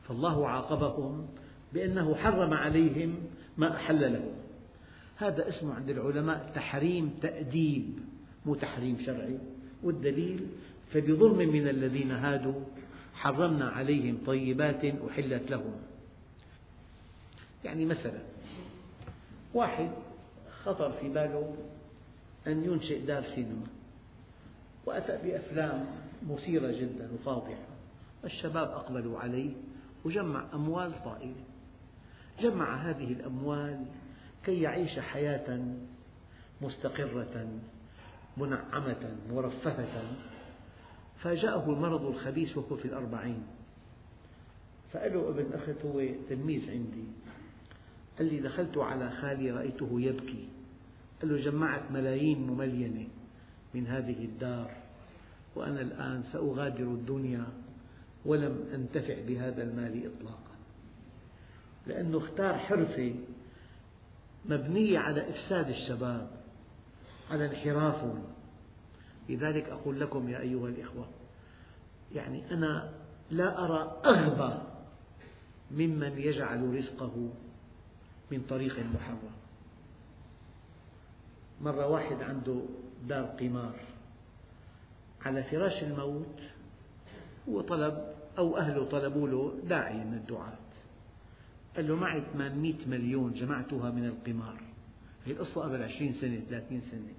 [0.07, 1.27] فالله عاقبهم
[1.73, 3.15] بأنه حرم عليهم
[3.57, 4.33] ما أحل لهم.
[5.17, 7.99] هذا اسمه عند العلماء تحريم تأديب
[8.45, 9.39] مو تحريم شرعي.
[9.83, 10.47] والدليل
[10.93, 12.61] فبظلم من الذين هادوا
[13.17, 15.75] حرمنا عليهم طيبات أحلت لهم.
[17.65, 18.21] يعني مثلا
[19.53, 19.91] واحد
[20.63, 21.55] خطر في باله
[22.47, 23.67] أن ينشئ دار سينما
[24.85, 25.85] وأتى بأفلام
[26.29, 27.67] مثيرة جدا وفاضحة.
[28.25, 29.51] الشباب أقبلوا عليه
[30.05, 31.43] وجمع أموال طائلة.
[32.39, 33.85] جمع هذه الأموال
[34.45, 35.75] كي يعيش حياة
[36.61, 37.47] مستقرة
[38.37, 40.03] منعمة مرفهة.
[41.19, 43.43] فجاءه المرض الخبيث وهو في الأربعين.
[44.93, 47.07] فقال له ابن أخت هو تلميذ عندي.
[48.17, 50.49] قال لي دخلت على خالي رأيته يبكي.
[51.21, 53.07] قال له جمعت ملايين مملينة
[53.73, 54.71] من هذه الدار
[55.55, 57.45] وأنا الآن سأغادر الدنيا
[58.25, 60.55] ولم أنتفع بهذا المال إطلاقا.
[61.87, 63.15] لأنه اختار حرفة
[64.45, 66.29] مبنية على إفساد الشباب
[67.31, 68.23] على انحرافهم.
[69.29, 71.07] لذلك أقول لكم يا أيها الإخوة
[72.15, 72.93] يعني أنا
[73.31, 74.61] لا أرى أغبى
[75.71, 77.29] ممن يجعل رزقه
[78.31, 79.31] من طريق محرم.
[81.61, 82.61] مرة واحد عنده
[83.07, 83.75] دار قمار
[85.25, 86.41] على فراش الموت
[87.49, 90.57] هو طلب أو أهله طلبوا له داعي من الدعاة.
[91.75, 94.61] قال له معي 800 مليون جمعتها من القمار.
[95.25, 97.13] هي القصة قبل 20 سنة 30 سنة.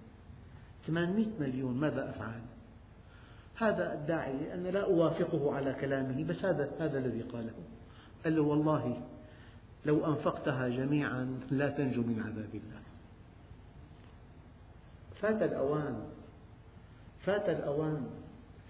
[0.89, 2.41] 800 مليون ماذا أفعل؟
[3.57, 7.53] هذا الداعي أنا لا أوافقه على كلامه بس هذا هذا الذي قاله.
[8.25, 9.03] قال له والله
[9.87, 12.81] لو أنفقتها جميعا لا تنجو من عذاب الله.
[15.21, 16.03] فات الأوان
[17.21, 18.07] فات الأوان.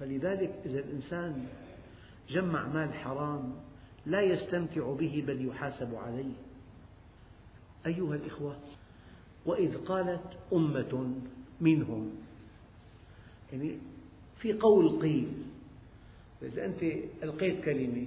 [0.00, 1.46] فلذلك إذا الإنسان
[2.28, 3.52] جمع مال حرام
[4.06, 6.34] لا يستمتع به بل يحاسب عليه.
[7.86, 8.56] أيها الإخوة
[9.46, 11.14] وإذ قالت أمة
[11.60, 12.10] منهم.
[13.52, 13.78] يعني
[14.38, 15.32] في قول قيل
[16.42, 16.82] إذا أنت
[17.22, 18.06] ألقيت كلمة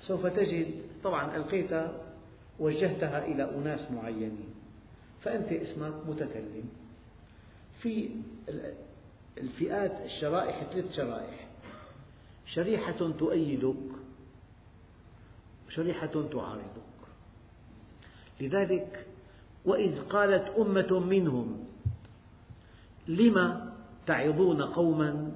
[0.00, 2.00] سوف تجد طبعا ألقيتها
[2.58, 4.54] وجهتها إلى أناس معينين
[5.22, 6.68] فأنت اسمك متكلم.
[7.80, 8.10] في
[9.38, 11.48] الفئات الشرائح ثلاث شرائح.
[12.46, 13.76] شريحة تؤيدك
[15.68, 16.94] شريحة تعارضك.
[18.40, 19.06] لذلك
[19.64, 21.63] وإذ قالت أمة منهم
[23.08, 23.70] لم
[24.06, 25.32] تعظون قوما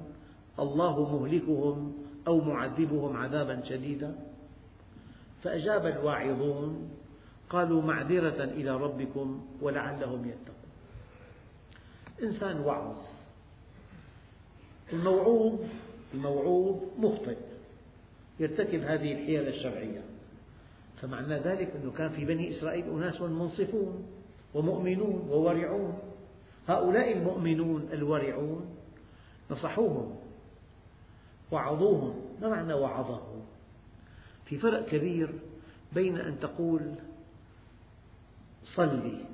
[0.59, 1.93] الله مهلكهم
[2.27, 4.15] أو معذبهم عذابا شديدا؟
[5.43, 6.89] فأجاب الواعظون
[7.49, 10.55] قالوا معذرة إلى ربكم ولعلهم يتقون.
[12.23, 12.97] إنسان وعظ
[14.93, 15.59] الموعوظ
[16.13, 17.37] الموعوظ مخطئ.
[18.39, 20.01] يرتكب هذه الحيل الشرعية.
[21.01, 24.05] فمعنى ذلك أنه كان في بني إسرائيل أناس منصفون
[24.53, 26.08] ومؤمنون وورعون.
[26.69, 28.75] هؤلاء المؤمنون الورعون
[29.51, 30.15] نصحوهم
[31.51, 32.13] وعظوهم.
[32.41, 33.21] ما معنى وعظه
[34.45, 35.29] في فرق كبير
[35.93, 36.81] بين أن تقول
[38.63, 39.25] صلي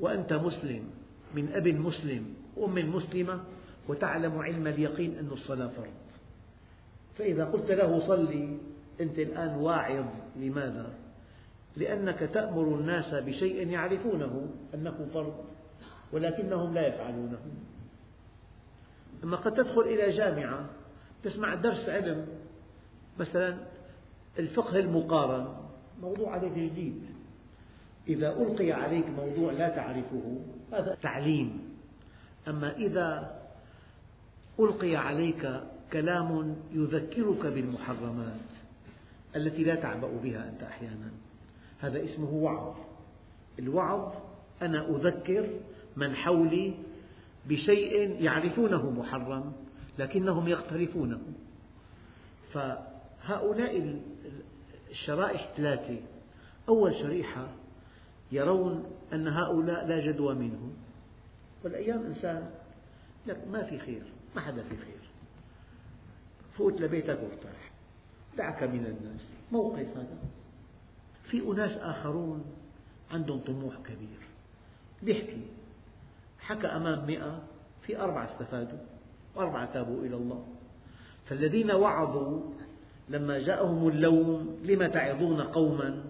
[0.00, 0.90] وأنت مسلم
[1.34, 3.40] من أب مسلم وأم مسلمة
[3.88, 5.94] وتعلم علم اليقين أن الصلاة فرض.
[7.18, 8.58] فإذا قلت له صلي
[9.00, 10.06] أنت الآن واعظ.
[10.36, 10.94] لماذا؟
[11.76, 15.44] لأنك تأمر الناس بشيء يعرفونه أنه فرض.
[16.12, 17.38] ولكنهم لا يفعلونه.
[19.24, 20.70] أما قد تدخل إلى جامعة
[21.22, 22.26] تسمع درس علم
[23.18, 23.56] مثلا
[24.38, 25.54] الفقه المقارن
[26.02, 27.02] موضوع عليك جديد.
[28.08, 30.40] إذا ألقي عليك موضوع لا تعرفه
[30.72, 31.76] هذا تعليم.
[32.48, 33.40] أما إذا
[34.60, 35.60] ألقي عليك
[35.92, 38.50] كلام يذكرك بالمحرمات
[39.36, 41.10] التي لا تعبأ بها أنت أحيانا
[41.80, 42.76] هذا اسمه وعظ.
[43.58, 44.12] الوعظ
[44.62, 45.48] أنا أذكر
[45.96, 46.74] من حولي
[47.46, 49.52] بشيء يعرفونه محرم
[49.98, 51.20] لكنهم يقترفونه.
[52.52, 54.00] فهؤلاء
[54.90, 56.00] الشرائح ثلاثة
[56.68, 57.48] أول شريحة
[58.32, 60.72] يرون أن هؤلاء لا جدوى منهم.
[61.64, 62.50] والأيام إنسان
[63.26, 64.02] لك ما في خير
[64.36, 65.00] ما حدا في خير.
[66.52, 67.70] فوت لبيتك وارتاح
[68.36, 69.26] دعك من الناس.
[69.52, 70.18] موقف هذا.
[71.24, 72.44] في أناس آخرون
[73.10, 74.20] عندهم طموح كبير.
[75.02, 75.42] بيحكي.
[76.50, 77.42] حكى أمام مئة
[77.82, 78.78] في أربعة استفادوا
[79.36, 80.44] وأربعة تابوا إلى الله.
[81.26, 82.40] فالذين وعظوا
[83.08, 86.04] لما جاءهم اللوم لم تعظون قوما؟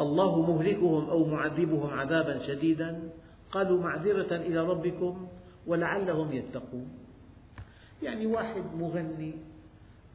[0.00, 3.10] الله مهلكهم أو معذبهم عذابا شديدا.
[3.52, 5.28] قالوا معذرة إلى ربكم
[5.66, 6.88] ولعلهم يتقون.
[8.02, 9.34] يعني واحد مغني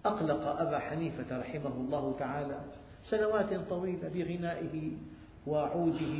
[0.05, 2.59] أقلق أبا حنيفة رحمه الله تعالى
[3.03, 4.91] سنوات طويلة بغنائه
[5.47, 6.15] وعوده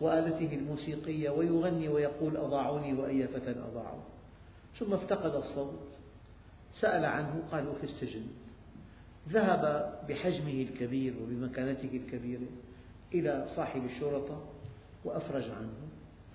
[0.00, 4.02] وآلته الموسيقية ويغني ويقول أضاعوني وأي فتى أضاعوا
[4.78, 5.88] ثم افتقد الصوت
[6.80, 8.26] سأل عنه قالوا في السجن.
[9.28, 12.46] ذهب بحجمه الكبير وبمكانته الكبيرة
[13.14, 14.42] إلى صاحب الشرطة
[15.04, 15.72] وأفرج عنه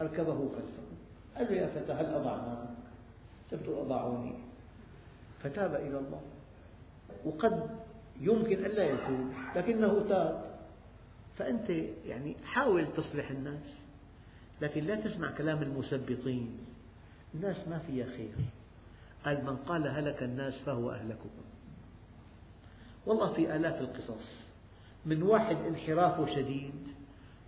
[0.02, 0.90] أركبه خلفه.
[1.36, 2.70] قال له يا فتى هل أضعناك؟
[3.52, 4.34] تبدو أضاعوني
[5.44, 6.22] فتاب إلى الله.
[7.26, 7.70] وقد
[8.22, 10.49] يمكن ألا يتوب لكنه تاب.
[11.40, 11.70] فأنت
[12.06, 13.80] يعني حاول تصلح الناس
[14.62, 16.58] لكن لا تسمع كلام المثبطين
[17.36, 18.32] الناس ما فيها خير.
[19.26, 21.30] قال من قال هلك الناس فهو أهلكهم.
[23.06, 24.42] والله في آلاف القصص.
[25.06, 26.88] من واحد انحرافه شديد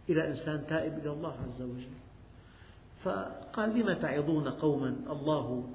[0.09, 1.93] إلى إنسان تائب إلى الله عز وجل.
[3.03, 5.69] فقال لم تعظون قوما الله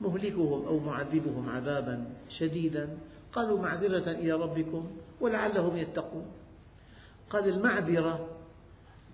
[0.00, 2.98] مهلكهم أو معذبهم عذابا شديدا؟
[3.32, 6.26] قالوا معذرة إلى ربكم ولعلهم يتقون.
[7.32, 8.28] قال المعذرة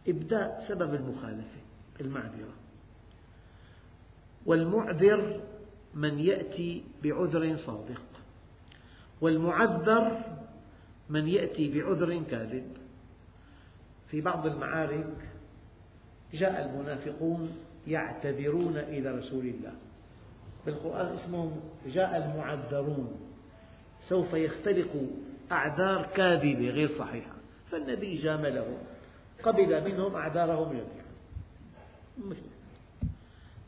[0.09, 1.61] إبداء سبب المخالفة
[2.00, 2.54] المعذرة
[4.46, 5.40] والمعذر
[5.94, 8.02] من يأتي بعذر صادق
[9.20, 10.22] والمعذر
[11.11, 12.76] من يأتي بعذر كاذب.
[14.09, 15.16] في بعض المعارك
[16.33, 19.72] جاء المنافقون يعتذرون إلى رسول الله.
[20.64, 23.16] في القرآن اسمهم جاء المعذرون
[24.09, 25.07] سوف يختلق
[25.52, 27.38] أعذار كاذبة غير صحيحة.
[27.70, 28.78] فالنبي جاملهم
[29.42, 31.09] قبل منهم أعذارهم جميعا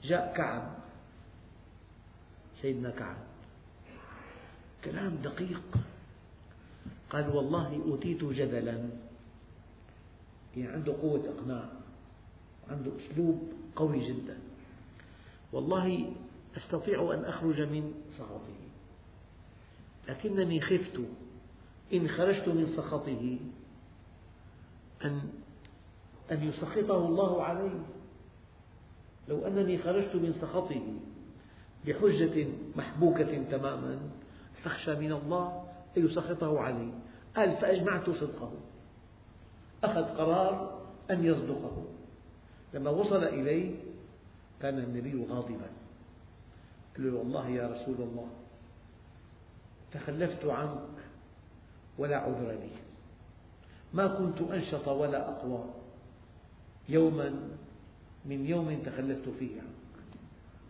[0.04, 0.74] جاء كعب.
[2.62, 3.16] سيدنا كعب.
[4.84, 5.62] كلام دقيق.
[7.10, 8.88] قال والله أوتيت جدلا.
[10.56, 11.68] يعني عنده قوة إقناع.
[12.70, 14.38] عنده أسلوب قوي جدا.
[15.52, 16.12] والله
[16.56, 18.60] أستطيع أن أخرج من سخطه.
[20.08, 21.00] لكنني خفت.
[21.92, 23.38] إن خرجت من سخطه
[25.04, 25.22] أن
[26.32, 27.70] أن يسخطه الله علي
[29.28, 30.82] لو أنني خرجت من سخطه
[31.86, 33.98] بحجة محبوكة تماما
[34.66, 35.64] أخشى من الله
[35.96, 36.92] أن يسخطه علي
[37.36, 38.52] قال فأجمعت صدقه.
[39.84, 41.84] أخذ قرار أن يصدقه.
[42.74, 43.74] لما وصل إليه
[44.62, 45.70] كان النبي غاضبا.
[46.96, 48.28] قال له والله يا رسول الله
[49.92, 50.98] تخلفت عنك
[51.98, 52.89] ولا عذر لي.
[53.94, 55.64] ما كنت أنشط ولا أقوى
[56.88, 57.34] يوما
[58.24, 60.04] من يوم تخلفت فيه عنك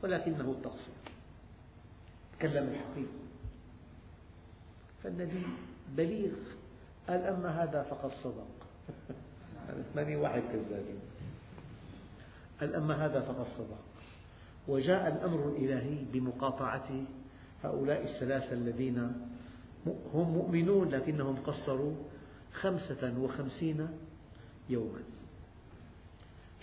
[0.03, 0.95] ولكنه التقصير.
[2.39, 3.21] تكلم الحقيقة
[5.03, 5.43] فالنبي
[5.97, 6.33] بليغ
[7.09, 8.49] قال أما هذا فقد صدق.
[9.93, 11.01] ثمانية واحد كذابين
[12.61, 13.85] قال أما هذا فقد صدق.
[14.69, 16.89] وجاء الأمر الإلهي بمقاطعة
[17.65, 19.13] هؤلاء الثلاثة الذين
[20.15, 21.95] هم مؤمنون لكنهم قصروا
[22.55, 23.89] خمسة وخمسين
[24.69, 25.03] يوما.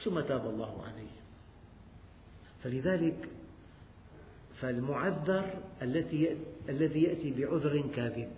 [0.04, 1.08] ثم تاب الله عليهم
[2.64, 3.30] فلذلك
[4.62, 5.62] فالمعذر
[6.70, 8.32] الذي يأتي بعذر كاذب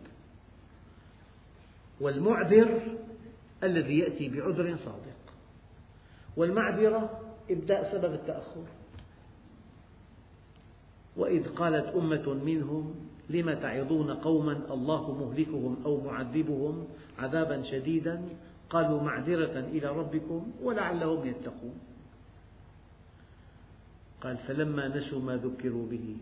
[2.00, 2.98] والمعذر
[3.64, 5.34] الذي يأتي بعذر صادق
[6.38, 8.66] والمعذرة إبداء سبب التأخر.
[11.18, 16.88] وإذ قالت أمة منهم لم تعظون قوما الله مهلكهم أو معذبهم
[17.20, 18.30] عذابا شديدا؟
[18.70, 21.80] قالوا معذرة إلى ربكم ولعلهم يتقون.
[24.22, 26.18] قال فلما نسوا ما ذكروا به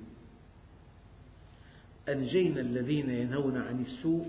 [2.10, 4.26] أنجينا الذين ينهون عن السوء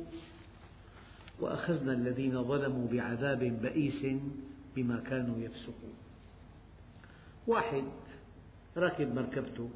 [1.40, 4.06] وأخذنا الذين ظلموا بعذاب بئيس
[4.76, 5.94] بما كانوا يفسقون.
[7.46, 7.84] واحد
[8.76, 9.70] ركب مركبته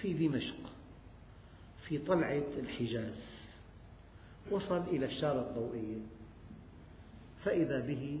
[0.00, 0.75] في دمشق.
[1.88, 3.14] في طلعة الحجاز.
[4.50, 6.00] وصل إلى الشارة الضوئية
[7.44, 8.20] فإذا به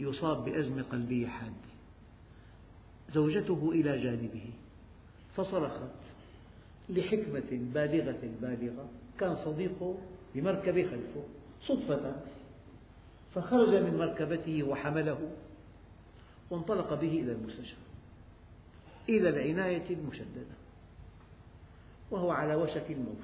[0.00, 1.70] يصاب بأزمة قلبية حادة
[3.12, 4.50] زوجته إلى جانبه.
[5.36, 5.90] فصرخت
[6.88, 8.88] لحكمة بالغة بالغة.
[9.18, 9.98] كان صديقه
[10.34, 11.24] بمركبة خلفه
[11.62, 12.22] صدفة.
[13.34, 15.30] فخرج من مركبته وحمله.
[16.50, 17.80] وانطلق به إلى المستشفى.
[19.08, 20.59] إلى العناية المشددة.
[22.10, 23.16] وهو على وشك الموت.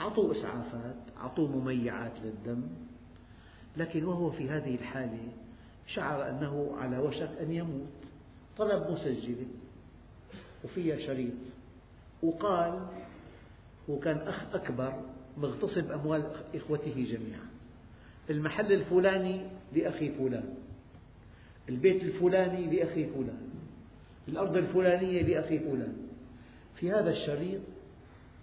[0.00, 2.62] أعطوا إسعافات أعطوا مميعات للدم
[3.76, 5.28] لكن وهو في هذه الحالة
[5.86, 7.88] شعر أنه على وشك أن يموت.
[8.58, 9.46] طلب مسجلة
[10.64, 11.34] وفيها شريط
[12.22, 12.86] وقال
[13.90, 15.02] هو كان أخ أكبر
[15.36, 17.46] مغتصب أموال إخوته جميعا.
[18.30, 19.40] المحل الفلاني
[19.72, 20.54] لأخي فلان
[21.68, 23.48] البيت الفلاني لأخي فلان
[24.28, 25.96] الأرض الفلانية لأخي فلان.
[26.80, 27.60] في هذا الشريط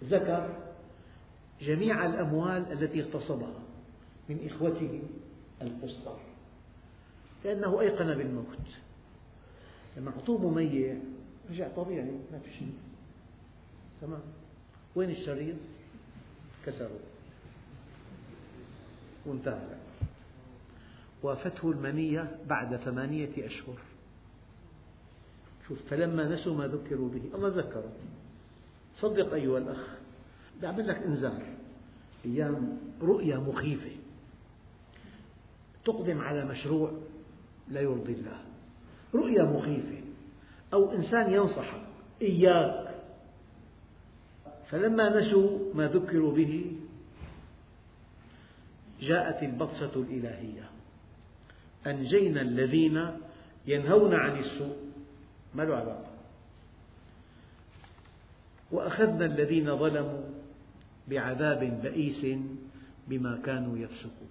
[0.04, 0.56] ذكر
[1.60, 3.60] جميع الأموال التي اغتصبها
[4.28, 5.02] من إخوته
[5.62, 6.20] القصار
[7.44, 8.56] لأنه أيقن بالموت.
[9.96, 10.96] لما أعطوه مميع
[11.50, 12.74] رجع طبيعي ما في شيء.
[14.00, 14.20] تمام؟
[14.96, 15.56] وين الشريط؟
[16.66, 17.00] كسره.
[19.26, 19.76] وانتهى.
[21.22, 23.78] وافته المنية بعد ثمانية أشهر.
[25.68, 27.92] شوف فلما نسوا ما ذكروا به الله ذكره.
[29.00, 29.98] صدق أيها الأخ.
[30.62, 31.42] بعمل لك إنذار.
[32.24, 33.90] أيام رؤية مخيفة.
[35.84, 36.92] تقدم على مشروع
[37.68, 38.38] لا يرضي الله.
[39.14, 40.00] رؤية مخيفة.
[40.72, 41.82] أو إنسان ينصحك
[42.22, 42.94] إياك.
[44.66, 46.72] فلما نسوا ما ذكروا به
[49.00, 50.70] جاءت البطشة الإلهية.
[51.86, 53.10] أنجينا الذين
[53.66, 54.76] ينهون عن السوء.
[55.54, 56.07] ما له علاقة
[58.70, 60.22] وأخذنا الذين ظلموا
[61.08, 62.26] بعذاب بئيس
[63.08, 64.28] بما كانوا يفسقون.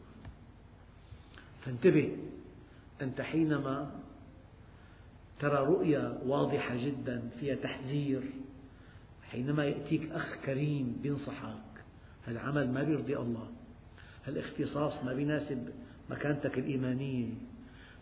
[1.65, 2.17] فانتبه
[3.01, 3.91] أنت حينما
[5.39, 8.21] ترى رؤيا واضحة جدا فيها تحذير
[9.31, 11.83] حينما يأتيك أخ كريم ينصحك
[12.27, 13.47] هالعمل ما يرضي الله؟
[14.25, 15.69] هالاختصاص ما يناسب
[16.09, 17.29] مكانتك الإيمانية؟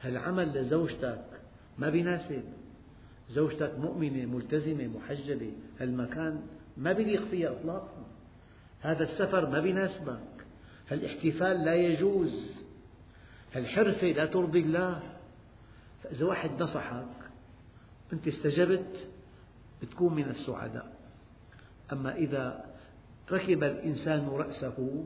[0.02, 1.26] هالعمل لزوجتك
[1.78, 2.44] ما بيناسب؟
[3.30, 6.42] زوجتك مؤمنة ملتزمة محجبة هالمكان
[6.78, 8.06] ما بيليق فيها إطلاقا.
[8.82, 10.46] هذا السفر ما بيناسبك.
[10.90, 12.54] هالاحتفال لا يجوز.
[13.54, 15.00] هالحرفة لا ترضي الله.
[16.04, 17.06] فإذا واحد نصحك
[18.14, 19.08] أنت استجبت
[19.82, 20.96] بتكون من السعداء.
[21.94, 22.66] أما إذا
[23.32, 25.06] ركب الإنسان رأسه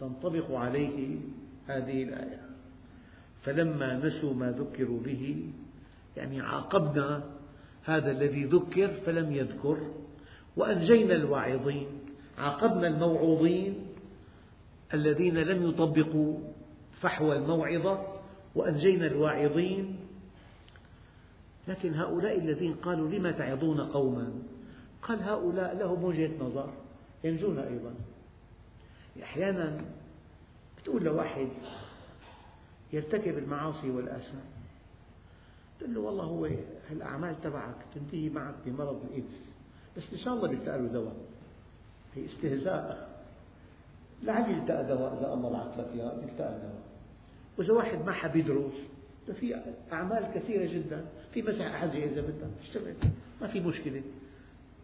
[0.00, 1.18] تنطبق عليه
[1.66, 2.42] هذه الآية.
[3.42, 5.52] فلما نسوا ما ذكروا به
[6.16, 7.24] يعني عاقبنا
[7.84, 9.78] هذا الذي ذكر فلم يذكر.
[10.56, 11.86] وأنجينا الواعظين
[12.38, 13.86] عاقبنا الموعوظين
[14.94, 16.38] الذين لم يطبقوا
[17.00, 18.06] فحوى الموعظة
[18.54, 19.96] وأنجينا الواعظين.
[21.68, 24.32] لكن هؤلاء الذين قالوا لم تعظون قوما؟
[25.02, 26.72] قال هؤلاء لهم وجهة نظر
[27.24, 27.94] ينجون أيضا.
[29.22, 29.80] أحيانا
[30.84, 31.48] تقول لواحد
[32.92, 34.44] يرتكب المعاصي والآثام.
[35.82, 36.48] تقول له والله هو
[36.90, 39.40] الأعمال تبعك تنتهي معك بمرض الإيدز.
[39.96, 41.16] بس إن شاء الله بيلتقى له دواء.
[42.14, 43.12] هي استهزاء.
[44.22, 46.82] لعل يلتقى دواء إذا الله بعث لك إياه يلتقى دواء.
[47.58, 48.74] وإذا واحد ما حب يدرس
[49.40, 49.56] في
[49.92, 51.04] أعمال كثيرة جدا.
[51.34, 52.94] في مسح أحذية إذا بدك تشتغل
[53.40, 54.02] ما في مشكلة.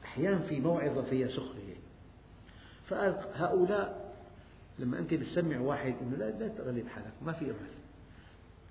[0.04, 1.76] أحيانا في موعظة فيها سخرية.
[2.86, 4.14] فقال هؤلاء
[4.78, 7.70] لما أنت بتسمع واحد أنه لا لا تغلب حالك ما في أمل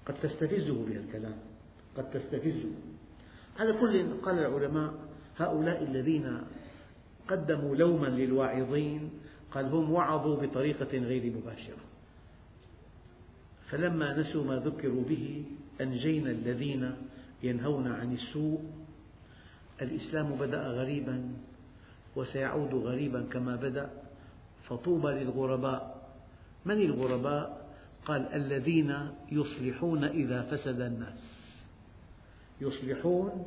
[0.06, 1.38] قد تستفزه بهالكلام.
[1.98, 2.70] قد تستفزه
[3.60, 4.94] على كل قال العلماء
[5.38, 6.42] هؤلاء الذين
[7.28, 9.10] قدموا لوما للواعظين
[9.52, 11.78] قال هم وعظوا بطريقة غير مباشرة.
[13.70, 15.46] فلما نسوا ما ذكروا به
[15.82, 16.92] أنجينا الذين
[17.44, 18.62] ينهون عن السوء.
[19.82, 21.34] الإسلام بدأ غريبا
[22.16, 23.90] وسيعود غريبا كما بدأ.
[24.64, 26.10] فطوبى للغرباء.
[26.66, 27.68] من الغرباء؟
[28.06, 31.37] قال الذين يصلحون إذا فسد الناس.
[32.62, 33.46] يصلحون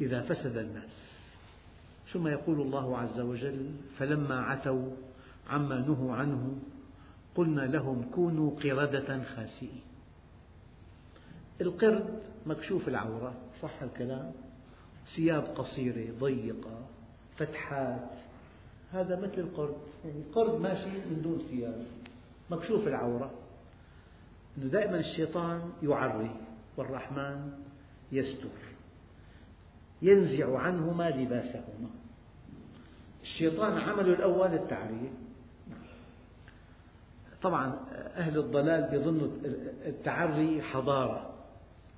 [0.00, 1.06] إذا فسد الناس.
[2.12, 4.90] ثم يقول الله عز وجل فلما عتوا
[5.50, 6.58] عما نهوا عنه
[7.34, 9.80] قلنا لهم كونوا قردة خاسئين.
[11.60, 14.32] القرد مكشوف العورة صح الكلام؟
[15.16, 16.86] ثياب قصيرة ضيقة
[17.36, 18.10] فتحات
[18.92, 19.76] هذا مثل القرد.
[20.04, 21.86] يعني قرد ماشي من دون ثياب
[22.50, 23.30] مكشوف العورة.
[24.58, 26.30] أنه دائما الشيطان يعري
[26.76, 27.65] والرحمن
[28.12, 28.48] يستر.
[30.02, 31.90] ينزع عنهما لباسهما.
[33.22, 35.10] الشيطان عمله الأول التعرية.
[37.42, 37.78] طبعا
[38.16, 39.28] أهل الضلال يظنوا
[39.86, 41.34] التعري حضارة.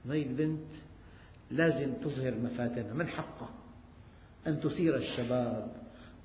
[0.06, 0.70] هذه البنت
[1.50, 2.94] لازم تظهر مفاتنها.
[2.94, 3.48] من حقها؟
[4.46, 5.72] أن تثير الشباب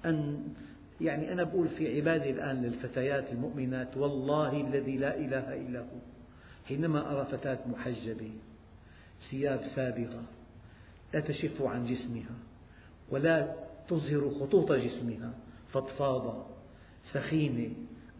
[0.05, 0.43] أن
[1.01, 5.99] يعني أنا أقول في عبادي الآن للفتيات المؤمنات والله الذي لا إله إلا هو.
[6.65, 8.31] حينما أرى فتاة محجبة
[9.31, 10.23] ثياب سابغة
[11.13, 12.35] لا تشف عن جسمها
[13.09, 13.55] ولا
[13.87, 15.33] تظهر خطوط جسمها
[15.71, 16.45] فضفاضة
[17.11, 17.73] سخينة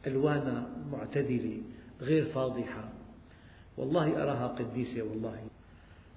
[0.07, 1.61] ألوانها معتدلة
[2.01, 2.89] غير فاضحة.
[3.77, 5.47] والله أراها قديسة والله.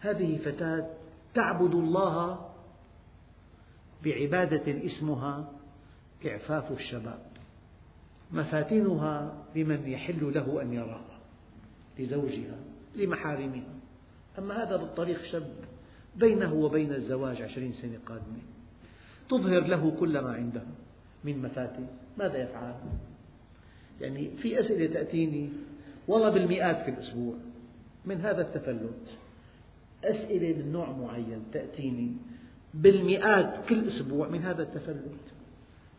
[0.01, 0.91] هذه فتاة
[1.35, 2.51] تعبد الله
[4.05, 5.53] بعبادة اسمها
[6.27, 7.27] إعفاف الشباب.
[8.33, 11.21] مفاتنها لمن يحل له أن يراها
[11.99, 12.59] لزوجها
[12.97, 13.76] لمحارمها.
[14.39, 15.51] أما هذا بالطريق شاب
[16.17, 18.43] بينه وبين الزواج عشرين سنة قادمة.
[19.29, 20.67] تظهر له كل ما عندها
[21.25, 21.87] من مفاتن
[22.19, 22.75] ماذا يفعل؟
[24.01, 25.49] يعني في أسئلة تأتيني
[26.09, 27.35] والله بالمئات في الأسبوع
[28.05, 29.17] من هذا التفلت.
[30.05, 32.13] أسئلة من نوع معين تأتيني
[32.75, 35.21] بالمئات كل أسبوع من هذا التفلت.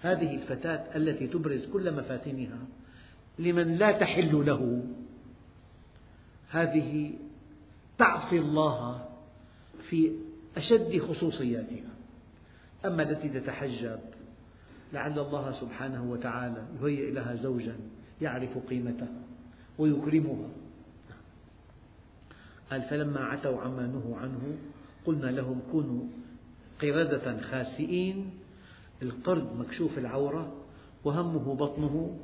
[0.02, 2.60] هذه الفتاة التي تبرز كل مفاتنها
[3.40, 4.84] لمن لا تحل له.
[6.50, 7.14] هذه
[7.98, 9.08] تعصي الله
[9.89, 10.12] في
[10.58, 11.89] أشد خصوصياتها.
[12.86, 14.00] أما التي تتحجب
[14.93, 17.76] لعل الله سبحانه وتعالى يهيئ لها زوجا
[18.22, 19.22] يعرف قيمتها
[19.78, 20.50] ويكرمها.
[22.72, 24.58] قال فلما عتوا عما نهوا عنه
[25.06, 26.04] قلنا لهم كونوا
[26.82, 28.30] قردة خاسئين
[29.02, 30.56] القرد مكشوف العورة
[31.04, 32.18] وهمه بطنه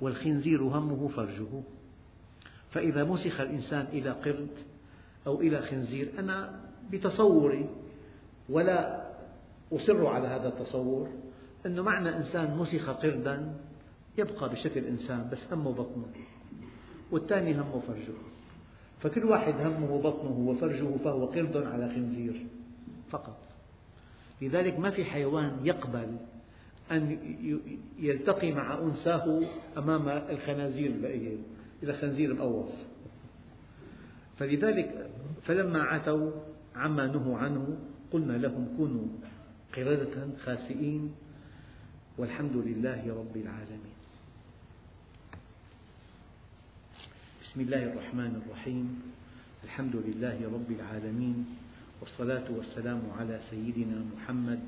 [0.00, 1.62] والخنزير همه فرجه.
[2.70, 4.48] فإذا مسخ الإنسان إلى قرد
[5.26, 6.12] أو إلى خنزير.
[6.18, 6.60] أنا
[6.92, 7.68] بتصوري
[8.48, 9.04] ولا
[9.72, 11.08] أصر على هذا التصور
[11.66, 13.54] أنه معنى إنسان مسخ قردا
[14.18, 16.06] يبقى بشكل إنسان بس همه بطنه
[17.12, 18.14] والثاني همه فرجه.
[19.00, 22.46] فكل واحد همه بطنه وفرجه فهو قرد على خنزير
[23.10, 23.36] فقط.
[24.42, 26.16] لذلك ما في حيوان يقبل
[26.90, 27.18] أن
[27.98, 29.40] يلتقي مع أنثاه
[29.78, 31.36] أمام الخنازير البقية
[31.82, 32.86] إلى خنزير مقوص
[34.38, 35.10] فلذلك
[35.46, 36.30] فلما عتوا
[36.76, 37.78] عما نهوا عنه
[38.12, 39.06] قلنا لهم كونوا
[39.76, 41.14] قردة خاسئين
[42.18, 43.96] والحمد لله رب العالمين.
[47.42, 49.02] بسم الله الرحمن الرحيم.
[49.64, 51.46] الحمد لله رب العالمين
[52.00, 54.60] والصلاة والسلام على سيدنا محمد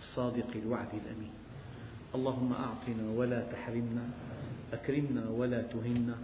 [0.00, 1.34] الصادق الوعد الأمين.
[2.14, 4.04] اللهم أعطنا ولا تحرمنا
[4.72, 6.16] أكرمنا ولا تهنا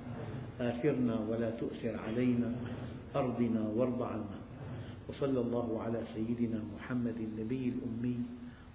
[0.60, 2.54] آثرنا ولا تؤثر علينا
[3.16, 4.38] أرضنا وارض عنا.
[5.08, 8.18] وصلى الله على سيدنا محمد النبي الأمي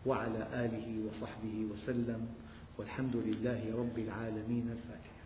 [0.06, 2.28] وعلى آله وصحبه وسلم.
[2.78, 5.17] والحمد لله رب العالمين الفاتح.